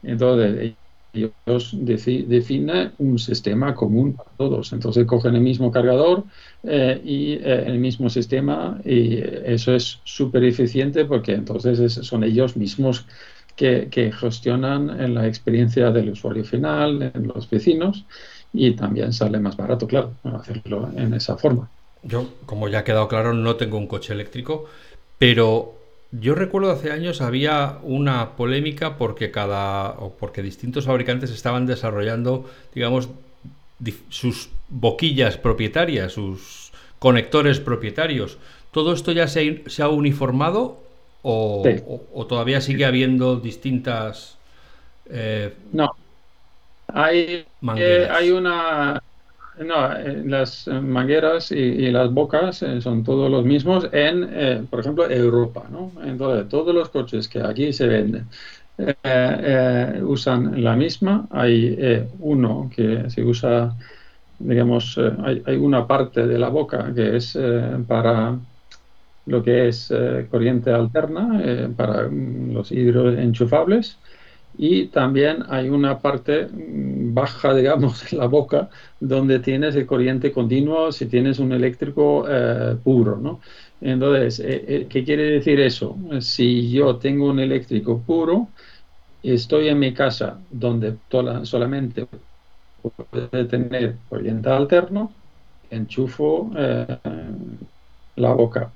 [0.02, 0.74] entonces
[1.13, 4.74] ellos definen un sistema común para todos.
[4.74, 6.24] Entonces cogen el mismo cargador
[6.63, 13.06] eh, y el mismo sistema y eso es súper eficiente porque entonces son ellos mismos
[13.55, 18.05] que, gestionan en la experiencia del usuario final, en los vecinos,
[18.53, 21.69] y también sale más barato, claro, hacerlo en esa forma.
[22.03, 24.65] Yo, como ya ha quedado claro, no tengo un coche eléctrico,
[25.17, 25.75] pero
[26.11, 32.49] yo recuerdo hace años había una polémica porque cada o porque distintos fabricantes estaban desarrollando,
[32.73, 33.09] digamos,
[34.09, 38.37] sus boquillas propietarias, sus conectores propietarios.
[38.71, 40.79] ¿Todo esto ya se ha uniformado
[41.23, 44.38] o, todavía sigue habiendo distintas...
[45.10, 45.91] Eh, no,
[46.88, 49.01] hay, eh, hay una...
[49.60, 55.65] No, eh, las mangueras y, las bocas son todos los mismos en, por ejemplo, Europa.
[55.69, 55.91] ¿no?
[56.03, 58.27] Entonces, todos los coches que aquí se venden
[60.03, 61.27] usan la misma.
[61.29, 63.75] Hay uno que se usa,
[64.39, 67.38] digamos, hay, hay, una parte de la boca que es
[67.88, 68.39] para
[69.25, 74.01] lo que es eh, corriente alterna eh, para mm, los hidroenchufables
[74.53, 80.31] y también hay una parte mm, baja, digamos, en la boca donde tienes el corriente
[80.31, 83.41] continuo si tienes un eléctrico eh, puro, ¿no?
[83.79, 84.39] Entonces,
[84.89, 85.97] ¿qué quiere decir eso?
[86.19, 88.53] Si yo tengo un eléctrico puro,
[89.23, 90.99] estoy en mi casa donde
[91.43, 92.07] solamente
[92.81, 95.15] puede tener corriente alterno,
[95.69, 96.51] enchufo
[98.15, 98.73] la boca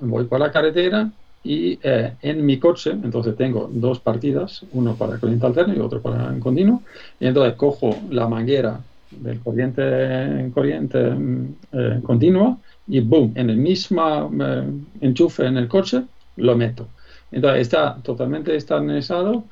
[0.00, 1.10] voy por la carretera
[1.44, 6.02] y eh, en mi coche, entonces tengo dos partidas, uno para corriente alterna y otro
[6.02, 6.82] para en continuo,
[7.20, 13.56] y entonces cojo la manguera del corriente, corriente mm, eh, continua y boom, en el
[13.56, 14.64] mismo eh,
[15.00, 16.02] enchufe en el coche
[16.36, 16.88] lo meto.
[17.30, 19.44] Entonces está totalmente estandarizado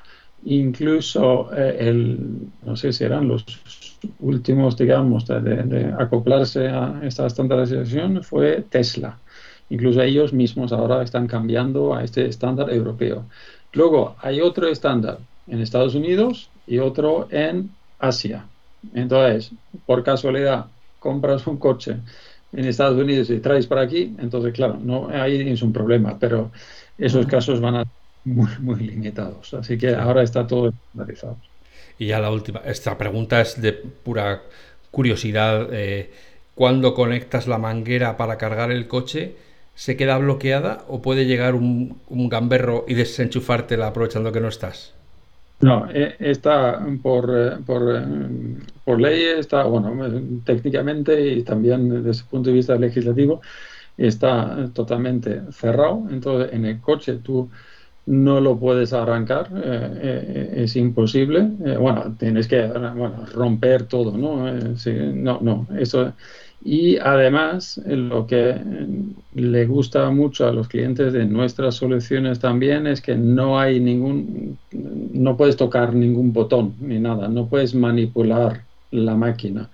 [0.44, 3.44] incluso eh, el, no sé si eran los
[4.20, 9.18] últimos, digamos, de, acoplarse a esta estandarización fue Tesla.
[9.70, 13.26] Incluso ellos mismos ahora están cambiando a este estándar europeo.
[13.72, 18.46] Luego hay otro estándar en Estados Unidos y otro en Asia.
[18.94, 19.50] Entonces,
[19.87, 20.66] por casualidad,
[20.98, 21.96] compras un coche
[22.52, 26.50] en Estados Unidos y traes para aquí, entonces, claro, no ahí es un problema, pero
[26.96, 27.92] esos casos van a ser
[28.24, 29.55] muy, muy limitados.
[29.55, 31.37] Así que ahora está todo estandarizado.
[31.98, 34.42] Y ya la última, esta pregunta es de pura
[34.90, 35.68] curiosidad.
[35.72, 36.11] Eh,
[36.55, 39.37] ¿Cuándo conectas la manguera para cargar el coche?
[39.76, 44.94] ¿Se queda bloqueada o puede llegar un, un gamberro y desenchufártela aprovechando que no estás?
[45.60, 48.02] No, eh, está por, eh, por,
[48.84, 49.94] por, ley, está, bueno,
[50.44, 53.42] técnicamente y también desde el punto de vista legislativo,
[53.96, 56.06] está totalmente cerrado.
[56.10, 57.50] Entonces, en el coche tú
[58.06, 61.50] no lo puedes arrancar, eh, eh, es imposible.
[61.64, 62.66] Eh, bueno, tienes que
[63.34, 64.50] romper todo, ¿no?
[65.14, 66.12] no, no, eso.
[66.61, 68.61] Y además, lo que
[69.35, 74.59] le gusta mucho a los clientes de nuestras soluciones también es que no hay ningún,
[74.73, 79.71] no puedes tocar ningún botón ni nada, no puedes manipular la máquina.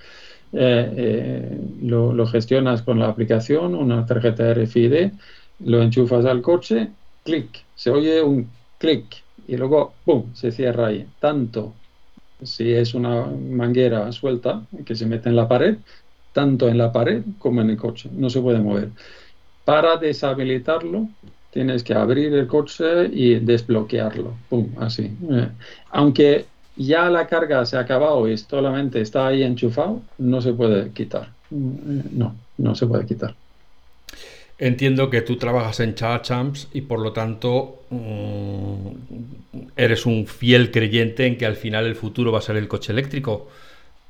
[0.53, 5.13] lo, lo gestionas con la aplicación, una tarjeta RFID,
[5.61, 6.91] lo enchufas al coche
[7.25, 11.07] clic, se oye un clic y luego, ¡pum!, se cierra ahí.
[11.19, 11.75] Tanto
[12.43, 15.79] si es una manguera suelta que se mete en la pared,
[16.33, 18.89] tanto en la pared como en el coche, no se puede mover.
[19.65, 21.09] Para deshabilitarlo,
[21.51, 25.11] tienes que abrir el coche y desbloquearlo, ¡pum!, así.
[25.31, 25.49] Eh,
[25.91, 30.91] aunque ya la carga se ha acabado y solamente está ahí enchufado, no se puede
[30.91, 31.29] quitar.
[31.51, 33.35] Eh, no, no se puede quitar.
[34.59, 38.77] Entiendo que tú trabajas en Champs y por lo tanto mm,
[39.77, 42.93] eres un fiel creyente en que al final el futuro va a ser el coche
[42.93, 43.49] eléctrico.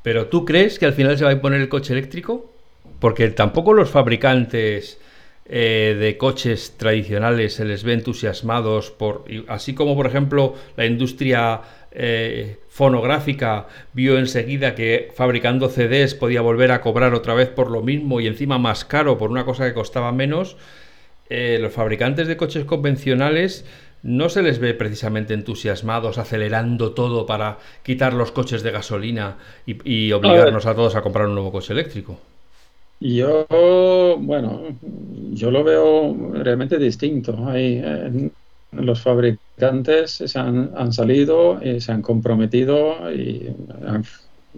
[0.03, 2.53] Pero ¿tú crees que al final se va a imponer el coche eléctrico?
[2.99, 4.99] Porque tampoco los fabricantes
[5.47, 11.61] eh, de coches tradicionales se les ve entusiasmados por, así como por ejemplo la industria
[11.91, 17.83] eh, fonográfica vio enseguida que fabricando CDs podía volver a cobrar otra vez por lo
[17.83, 20.57] mismo y encima más caro por una cosa que costaba menos,
[21.29, 23.67] eh, los fabricantes de coches convencionales
[24.03, 29.37] no se les ve precisamente entusiasmados acelerando todo para quitar los coches de gasolina
[29.67, 32.19] y, obligarnos a, todos a comprar un nuevo coche eléctrico.
[33.01, 33.47] Yo,
[34.19, 34.77] bueno,
[35.33, 37.49] yo lo veo realmente distinto.
[37.49, 38.31] Hay, eh,
[38.73, 43.49] los fabricantes se han, salido y se han comprometido y
[43.87, 44.05] han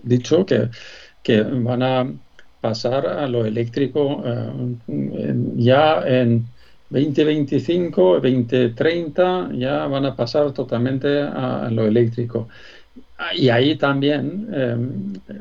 [0.03, 2.13] dicho que, van a
[2.61, 6.47] pasar a lo eléctrico eh, ya en
[6.95, 12.49] 2025, 2030, ya van a pasar totalmente a lo eléctrico.
[13.37, 14.77] Y ahí también eh,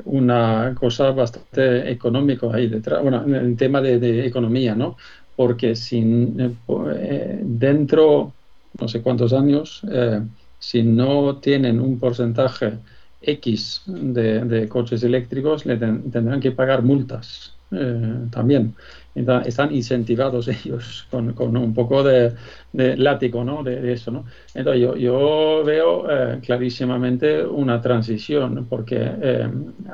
[0.04, 4.96] una cosa bastante económica ahí detrás, bueno, en el tema de, economía, ¿no?
[5.36, 8.32] Porque sin, eh, dentro
[8.80, 10.20] no sé cuántos años, eh,
[10.58, 12.78] si no tienen un porcentaje
[13.20, 18.74] X de, coches eléctricos, le tendrán que pagar multas eh, también.
[19.14, 22.34] Están incentivados ellos con, un poco de,
[22.72, 23.62] látigo ¿no?
[23.62, 24.10] de, eso.
[24.10, 24.24] ¿no?
[24.54, 28.98] Entonces yo, yo veo eh, clarísimamente una transición, porque,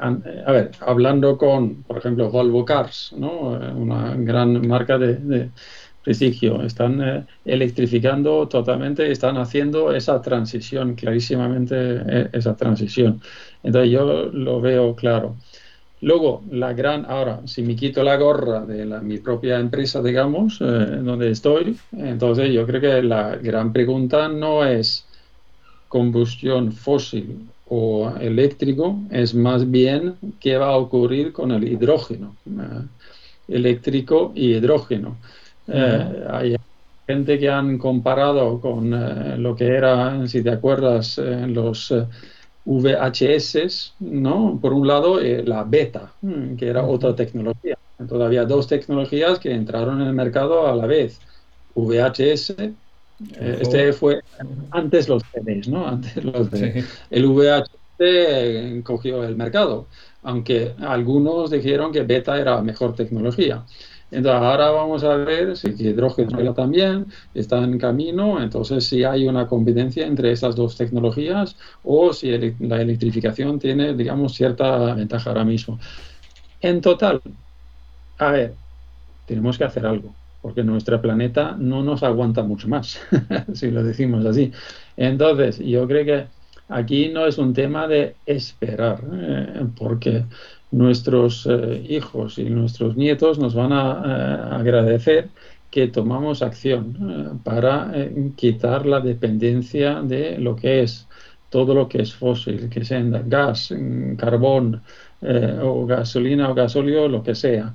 [0.00, 3.30] a ver, hablando con, por ejemplo, Volvo Cars, ¿no?
[3.76, 5.50] una gran marca de
[6.02, 13.20] prestigio, están eh, electrificando totalmente, están haciendo esa transición, clarísimamente eh, esa transición.
[13.62, 15.36] Entonces yo lo veo claro.
[16.02, 20.64] Luego, la gran, ahora, si me quito la gorra de mi propia empresa, digamos, eh,
[20.64, 25.06] donde estoy, entonces yo creo que la gran pregunta no es
[25.88, 32.34] combustión fósil o eléctrico, es más bien qué va a ocurrir con el hidrógeno,
[33.46, 35.16] eléctrico y hidrógeno.
[35.68, 36.56] Eh, hay
[37.06, 41.92] gente que han comparado con eh, lo que era, si te acuerdas, eh, los
[42.64, 44.58] VHS, ¿no?
[44.60, 47.78] Por un lado, la beta, mm, que era otra tecnología.
[47.98, 51.20] Entonces había dos tecnologías que entraron en el mercado a la vez.
[51.74, 52.54] VHS,
[53.38, 54.20] este fue
[54.70, 55.86] antes los CDs, ¿no?
[55.86, 56.48] Antes los
[57.10, 59.86] El VHS cogió el mercado,
[60.22, 63.64] aunque algunos dijeron que beta era mejor tecnología.
[64.10, 69.46] Entonces, ahora vamos a ver si hidrógeno también está en camino, entonces si hay una
[69.46, 75.78] competencia entre esas dos tecnologías o si la electrificación tiene, digamos, cierta ventaja ahora mismo.
[76.60, 77.20] En total,
[78.18, 78.54] a ver,
[79.26, 83.00] tenemos que hacer algo, porque nuestro planeta no nos aguanta mucho más,
[83.54, 84.52] si lo decimos así.
[84.96, 86.26] Entonces, yo creo que
[86.68, 90.24] aquí no es un tema de esperar, eh, porque
[90.70, 95.28] nuestros eh, hijos y nuestros nietos nos van a agradecer
[95.70, 97.92] que tomamos acción para
[98.36, 101.06] quitar la dependencia de lo que es
[101.48, 103.72] todo lo que es fósil, que sea gas,
[104.16, 104.82] carbón
[105.62, 107.72] o gasolina o gasóleo, lo que sea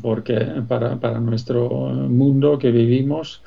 [0.00, 0.36] porque
[0.68, 3.42] para, para nuestro mundo que vivimos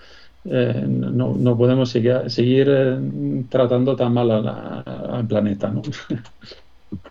[0.45, 5.73] eh, no, no, podemos seguir, seguir eh, tratando tan mal al planeta.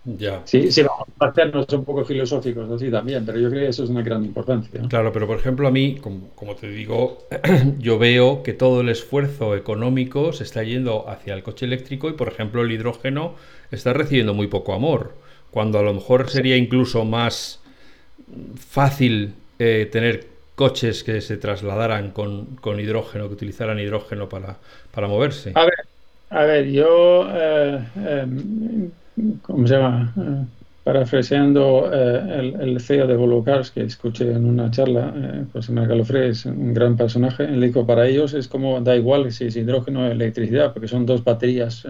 [0.05, 0.43] Ya.
[0.45, 3.85] Sí, sí, vamos a hacernos un poco filosóficos así también, pero yo creo que eso
[3.85, 4.81] es una gran importancia.
[4.89, 7.27] Claro, pero por ejemplo a mí, como, como, te digo,
[7.79, 12.13] yo veo que todo el esfuerzo económico se está yendo hacia el coche eléctrico y
[12.13, 13.35] por ejemplo el hidrógeno
[13.71, 15.15] está recibiendo muy poco amor,
[15.51, 17.61] cuando a lo mejor sería incluso más
[18.57, 24.57] fácil eh, tener coches que se trasladaran con, con, hidrógeno, que utilizaran hidrógeno para,
[24.93, 25.53] para moverse?
[25.55, 25.87] A ver,
[26.31, 28.27] a ver yo, eh, eh,
[29.43, 30.13] ¿cómo se llama?
[30.17, 30.47] Eh,
[30.85, 35.15] parafraseando el, el, CEO de Volocars que escuché en una charla,
[35.53, 39.31] José Manuel Galofré es un gran personaje, él dijo, para ellos es como, da igual
[39.31, 41.87] si es hidrógeno o electricidad, porque son dos baterías,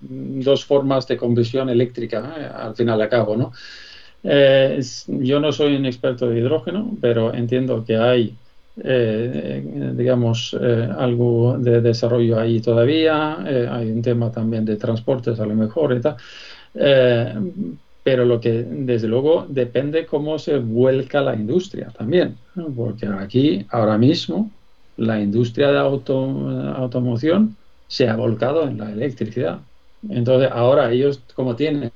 [0.00, 3.52] dos formas de conversión eléctrica, al final al cabo, ¿no?
[4.22, 8.36] Eh, yo no soy un experto de hidrógeno, pero entiendo que hay,
[8.82, 13.38] eh, digamos, eh, algo de desarrollo ahí todavía.
[13.40, 16.16] hay un tema también de transportes a lo mejor y tal.
[16.72, 22.36] Pero lo que, desde luego, depende cómo se vuelca la industria también.
[22.76, 24.50] Porque aquí, ahora mismo,
[24.96, 26.16] la industria de auto,
[26.76, 27.56] automoción
[27.88, 29.60] se ha volcado en la electricidad.
[30.08, 31.92] Entonces, ahora ellos, como tienen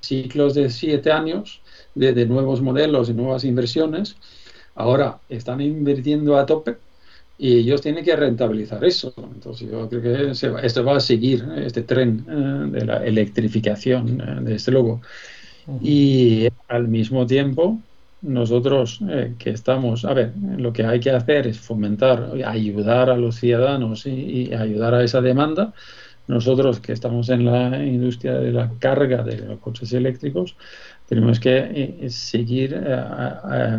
[0.00, 1.60] ciclos de siete años
[1.94, 4.16] de, nuevos modelos y nuevas inversiones,
[4.74, 6.76] ahora están invirtiendo a tope
[7.38, 9.12] y ellos tienen que rentabilizar eso.
[9.16, 10.30] Entonces, yo creo que
[10.66, 15.00] esto va a seguir, este tren eh, de la electrificación eh, de este logo.
[15.82, 17.78] Y al mismo tiempo,
[18.22, 23.16] nosotros eh, que estamos, a ver, lo que hay que hacer es fomentar, ayudar a
[23.16, 25.74] los ciudadanos y ayudar a esa demanda
[26.28, 30.56] nosotros que estamos en la industria de la carga de los coches eléctricos,
[31.08, 33.78] tenemos que eh, seguir eh,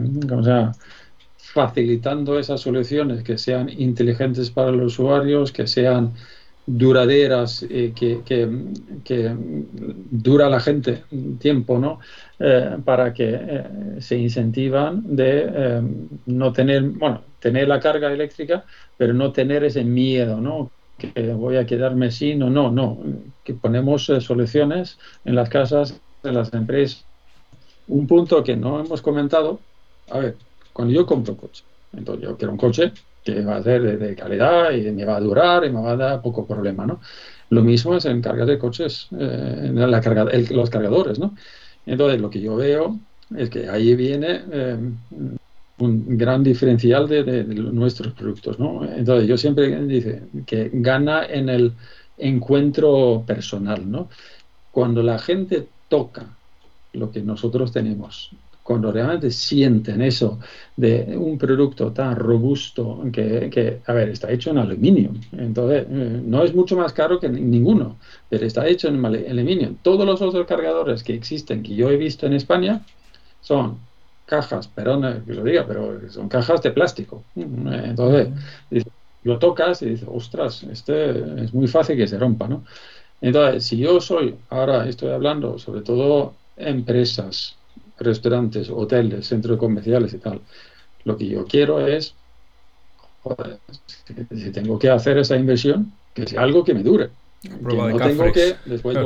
[1.57, 6.13] facilitando esas soluciones que sean inteligentes para los usuarios, que sean
[6.65, 9.35] duraderas, eh, que,
[10.11, 11.03] dura la gente
[11.39, 11.99] tiempo, ¿no?
[12.85, 13.63] para que
[13.99, 15.81] se incentivan de
[16.27, 18.63] no tener, bueno, tener la carga eléctrica,
[18.97, 20.69] pero no tener ese miedo, ¿no?
[20.97, 22.99] que voy a quedarme sin o no, no,
[23.43, 27.05] que ponemos eh, soluciones en las casas, en las empresas.
[27.87, 29.59] Un punto que no hemos comentado,
[30.09, 30.35] a ver,
[30.77, 32.91] cuando yo compro coche, entonces yo quiero un coche
[33.23, 35.97] que va a ser de, calidad y me va a durar y me va a
[35.97, 37.01] dar poco problema, ¿no?
[37.49, 39.71] Lo mismo es en cargas de coches, eh,
[40.51, 41.33] los cargadores, ¿no?
[41.83, 42.99] Entonces lo que yo veo
[43.35, 44.77] es que ahí viene eh,
[45.79, 48.59] un gran diferencial de, nuestros productos.
[48.59, 48.85] ¿no?
[48.85, 51.73] Entonces, yo siempre dice que gana en el
[52.19, 53.89] encuentro personal.
[53.89, 54.09] ¿no?
[54.71, 56.37] Cuando la gente toca
[56.93, 58.31] lo que nosotros tenemos,
[58.67, 60.39] cuando realmente sienten eso
[60.75, 65.11] de un producto tan robusto que, a ver, está hecho en aluminio.
[65.31, 67.97] Entonces, eh, no es mucho más caro que ninguno,
[68.29, 69.75] pero está hecho en aluminio.
[69.81, 72.81] Todos los otros cargadores que existen, que yo he visto en España,
[73.39, 73.77] son
[74.25, 77.23] cajas, perdón que lo diga, pero son cajas de plástico.
[77.35, 78.27] Entonces,
[79.23, 82.65] lo tocas y dices, ostras, este es muy fácil que se rompa, ¿no?
[83.21, 87.56] Entonces, si yo soy, ahora estoy hablando sobre todo empresas,
[87.99, 90.41] restaurantes, hoteles, centros comerciales y tal,
[91.03, 92.13] lo que yo quiero es,
[93.23, 93.57] joder,
[94.35, 97.09] si tengo que hacer esa inversión, que sea algo que me dure.
[97.41, 98.97] Que no tengo que después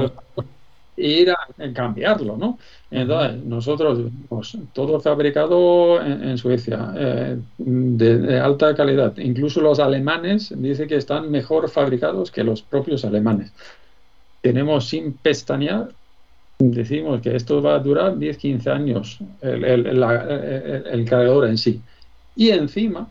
[0.98, 1.38] ir a,
[1.74, 2.58] cambiarlo, ¿no?
[2.90, 9.18] Entonces, nosotros pues, todo fabricado en, Suecia, eh, de, alta calidad.
[9.18, 13.54] Incluso los alemanes dice que están mejor fabricados que los propios alemanes.
[14.42, 15.90] Tenemos sin pestañear,
[16.70, 21.82] decimos que esto va a durar 10-15 años, el, cargador en sí.
[22.36, 23.10] Y encima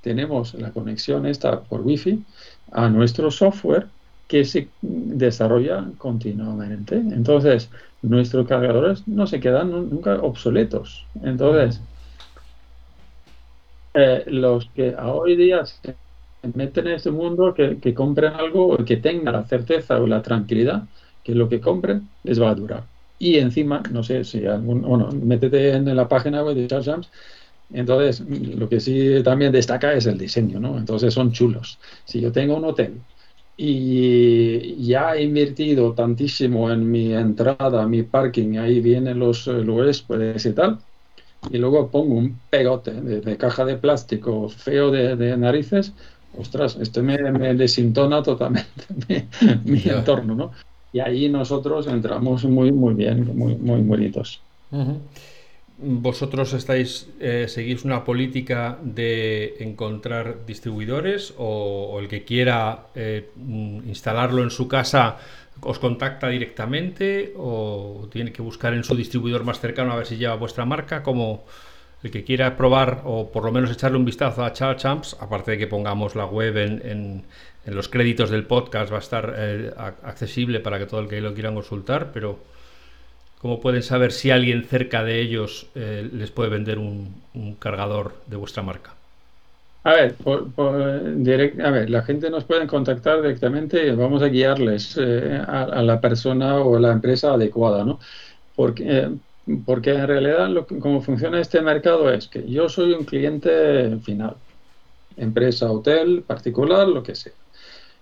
[0.00, 2.24] tenemos la conexión esta por Wi-Fi
[2.72, 3.86] a nuestro software
[4.26, 6.96] que se desarrolla continuamente.
[6.96, 7.70] Entonces,
[8.02, 11.06] nuestros cargadores no se quedan nunca obsoletos.
[11.22, 11.80] Entonces,
[13.94, 15.96] eh, los que hoy día se
[16.54, 20.84] meten en este mundo, que compren algo o que tengan la certeza o la tranquilidad
[21.30, 22.84] que lo que compren les va a durar.
[23.18, 27.08] Y encima, no sé si algún, bueno, métete en la página web de Charles
[27.72, 30.76] entonces lo que sí también destaca es el diseño, ¿no?
[30.78, 31.78] Entonces son chulos.
[32.04, 33.00] Si yo tengo un hotel
[33.56, 40.52] y ya he invertido tantísimo en mi entrada, mi parking, ahí vienen los, huéspedes y
[40.52, 40.78] tal,
[41.50, 45.92] y luego pongo un pegote de, caja de plástico feo de, narices,
[46.38, 47.18] ostras, esto me,
[47.54, 49.28] desintona totalmente
[49.64, 50.52] mi, entorno, ¿no?
[50.92, 54.40] Y ahí nosotros entramos muy, muy bien, muy, muy bonitos.
[55.82, 63.30] Vosotros estáis eh, seguís una política de encontrar distribuidores o, el que quiera eh,
[63.86, 65.16] instalarlo en su casa
[65.62, 70.16] os contacta directamente o tiene que buscar en su distribuidor más cercano a ver si
[70.16, 71.44] lleva vuestra marca como
[72.02, 75.52] el que quiera probar o por lo menos echarle un vistazo a Charles Champs aparte
[75.52, 77.24] de que pongamos la web en,
[77.66, 81.34] los créditos del podcast va a estar eh, accesible para que todo el que lo
[81.34, 82.38] quiera consultar pero
[83.40, 87.22] ¿Cómo pueden saber si alguien cerca de ellos eh, les puede vender un,
[87.58, 88.94] cargador de vuestra marca?
[89.82, 95.42] A ver, a ver, la gente nos puede contactar directamente y vamos a guiarles eh,
[95.46, 97.98] a, la persona o la empresa adecuada, ¿no?
[98.54, 99.08] Porque,
[99.64, 104.36] porque en realidad lo como funciona este mercado es que yo soy un cliente final,
[105.16, 107.32] empresa, hotel, particular, lo que sea.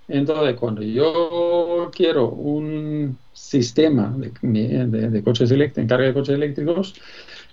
[0.09, 6.95] Entonces, cuando yo quiero un sistema de, coches eléctricos, carga de coches eléctricos,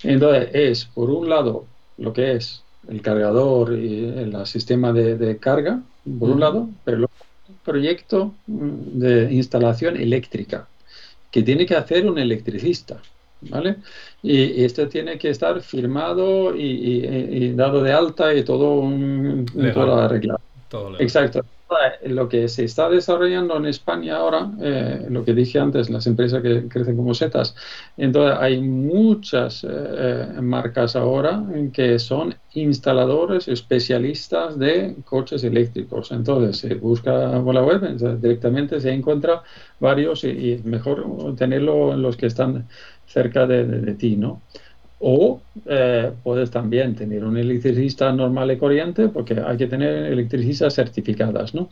[0.04, 1.66] entonces es, por un lado,
[1.98, 5.82] lo que es el cargador y el sistema de, carga,
[6.18, 7.14] por un lado, pero luego
[7.50, 10.68] un proyecto mm, de instalación eléctrica
[11.32, 13.02] que tiene que hacer un electricista.
[13.42, 13.76] ¿Vale?
[14.24, 20.40] Y, esto tiene que estar firmado y, dado de alta y todo, un, todo arreglado.
[21.00, 21.44] Exacto
[22.06, 26.42] lo que se está desarrollando en España ahora, eh, lo que dije antes, las empresas
[26.42, 27.56] que crecen como setas,
[27.98, 31.44] entonces hay muchas eh, eh, marcas ahora
[31.74, 36.12] que son instaladores especialistas de coches eléctricos.
[36.12, 37.82] Entonces se busca por la web,
[38.22, 39.42] directamente se encuentra
[39.80, 42.68] varios y, es mejor tenerlo en los que están
[43.08, 44.42] cerca de, de ti, ¿no?
[45.08, 50.74] O eh, puedes también tener un electricista normal y corriente, porque hay que tener electricistas
[50.74, 51.70] certificadas, ¿no?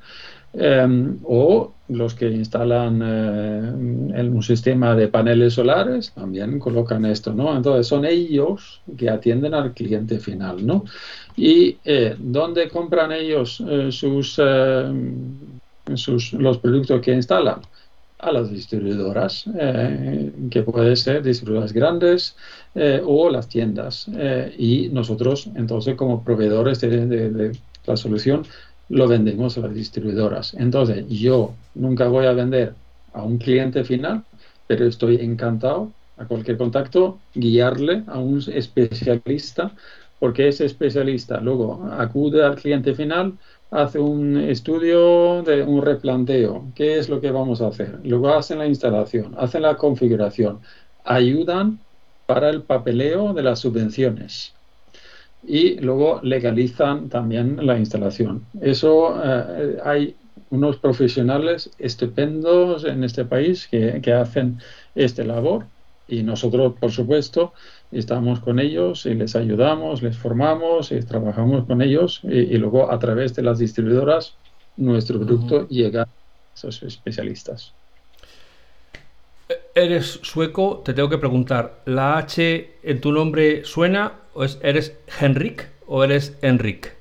[0.53, 7.34] Em, o los que instalan eh, en un sistema de paneles solares también colocan esto,
[7.34, 7.57] ¿no?
[7.57, 10.84] Entonces son ellos que atienden al cliente final, ¿no?
[11.36, 14.39] Y eh, ¿dónde compran ellos sus,
[15.95, 17.61] sus, los productos que instalan?
[18.24, 22.36] A las distribuidoras, eh, que pueden ser distribuidoras grandes
[22.74, 24.07] eh, o las tiendas.
[24.15, 27.51] Eh, y nosotros, entonces, como proveedores de,
[27.86, 28.45] la solución,
[28.89, 30.53] lo vendemos a las distribuidoras.
[30.53, 32.74] Entonces, yo nunca voy a vender
[33.13, 34.24] a un cliente final,
[34.67, 39.74] pero estoy encantado a cualquier contacto guiarle a un especialista,
[40.19, 43.34] porque ese especialista luego acude al cliente final
[43.74, 46.71] hace un estudio de un replanteo.
[46.76, 47.99] ¿Qué es lo que vamos a hacer?
[48.03, 50.59] Luego hacen la instalación, hacen la configuración,
[51.03, 51.80] ayudan
[52.28, 54.53] para el papeleo de las subvenciones
[55.45, 58.45] y luego legalizan también la instalación.
[58.61, 60.15] Eso eh, hay
[60.51, 64.59] unos profesionales estupendos en este país que, que hacen
[64.93, 65.65] este labor
[66.14, 67.53] y nosotros, por supuesto,
[67.91, 72.99] estamos con ellos y les ayudamos, les formamos y trabajamos con ellos y, luego a
[72.99, 74.36] través de las distribuidoras
[74.78, 76.07] nuestro producto llega a
[76.55, 77.74] esos especialistas.
[79.76, 84.95] Eres sueco, te tengo que preguntar, ¿la H en tu nombre suena o es, eres
[85.20, 86.93] Henrik o eres Enrik?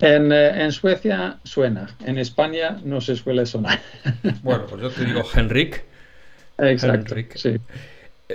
[0.00, 3.80] En, eh, en, Suecia suena, en España no se suele sonar.
[4.42, 5.84] Bueno, pues yo te digo Henrik.
[6.58, 7.14] Exacto.
[7.34, 7.56] Sí.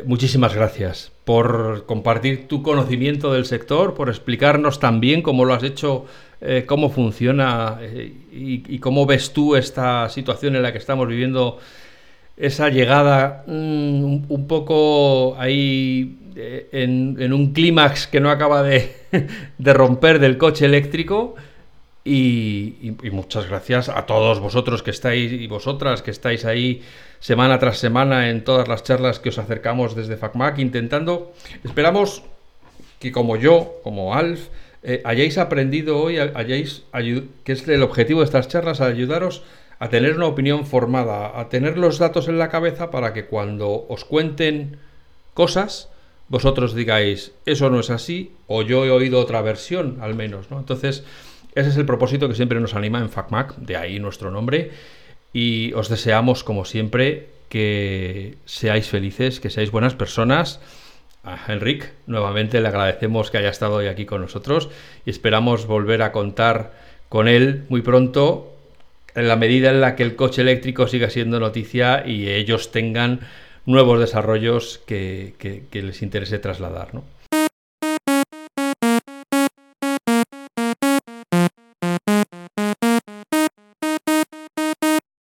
[0.05, 6.05] Muchísimas gracias por compartir tu conocimiento del sector, por explicarnos también cómo lo has hecho,
[6.41, 11.59] eh, cómo funciona eh, y, cómo ves tú esta situación en la que estamos viviendo,
[12.37, 18.95] esa llegada mm, un poco ahí eh, en, un clímax que no acaba de,
[19.57, 21.35] de romper del coche eléctrico.
[22.05, 26.81] Y, muchas gracias a todos vosotros que estáis y vosotras que estáis ahí
[27.19, 32.23] semana tras semana en todas las charlas que os acercamos desde FacMac, intentando, esperamos
[32.99, 34.47] que como yo, como Alf,
[34.83, 36.83] eh, hayáis aprendido hoy, hayáis,
[37.43, 39.43] que es el objetivo de estas charlas, ayudaros
[39.79, 43.85] a tener una opinión formada, a tener los datos en la cabeza para que cuando
[43.89, 44.77] os cuenten
[45.33, 45.89] cosas,
[46.29, 50.59] vosotros digáis, eso no es así, o yo he oído otra versión, al menos, ¿no?
[50.59, 51.03] Entonces,
[51.53, 54.71] ese es el propósito que siempre nos anima en FacMac, de ahí nuestro nombre.
[55.37, 60.59] Y os deseamos, como siempre, que seáis felices, que seáis buenas personas.
[61.23, 64.69] A Henrik, nuevamente le agradecemos que haya estado hoy aquí con nosotros
[65.05, 66.73] y esperamos volver a contar
[67.07, 68.51] con él muy pronto,
[69.13, 73.19] en la medida en la que el coche eléctrico siga siendo noticia y ellos tengan
[73.67, 75.35] nuevos desarrollos que,
[75.71, 76.95] les interese trasladar.
[76.95, 77.03] ¿no?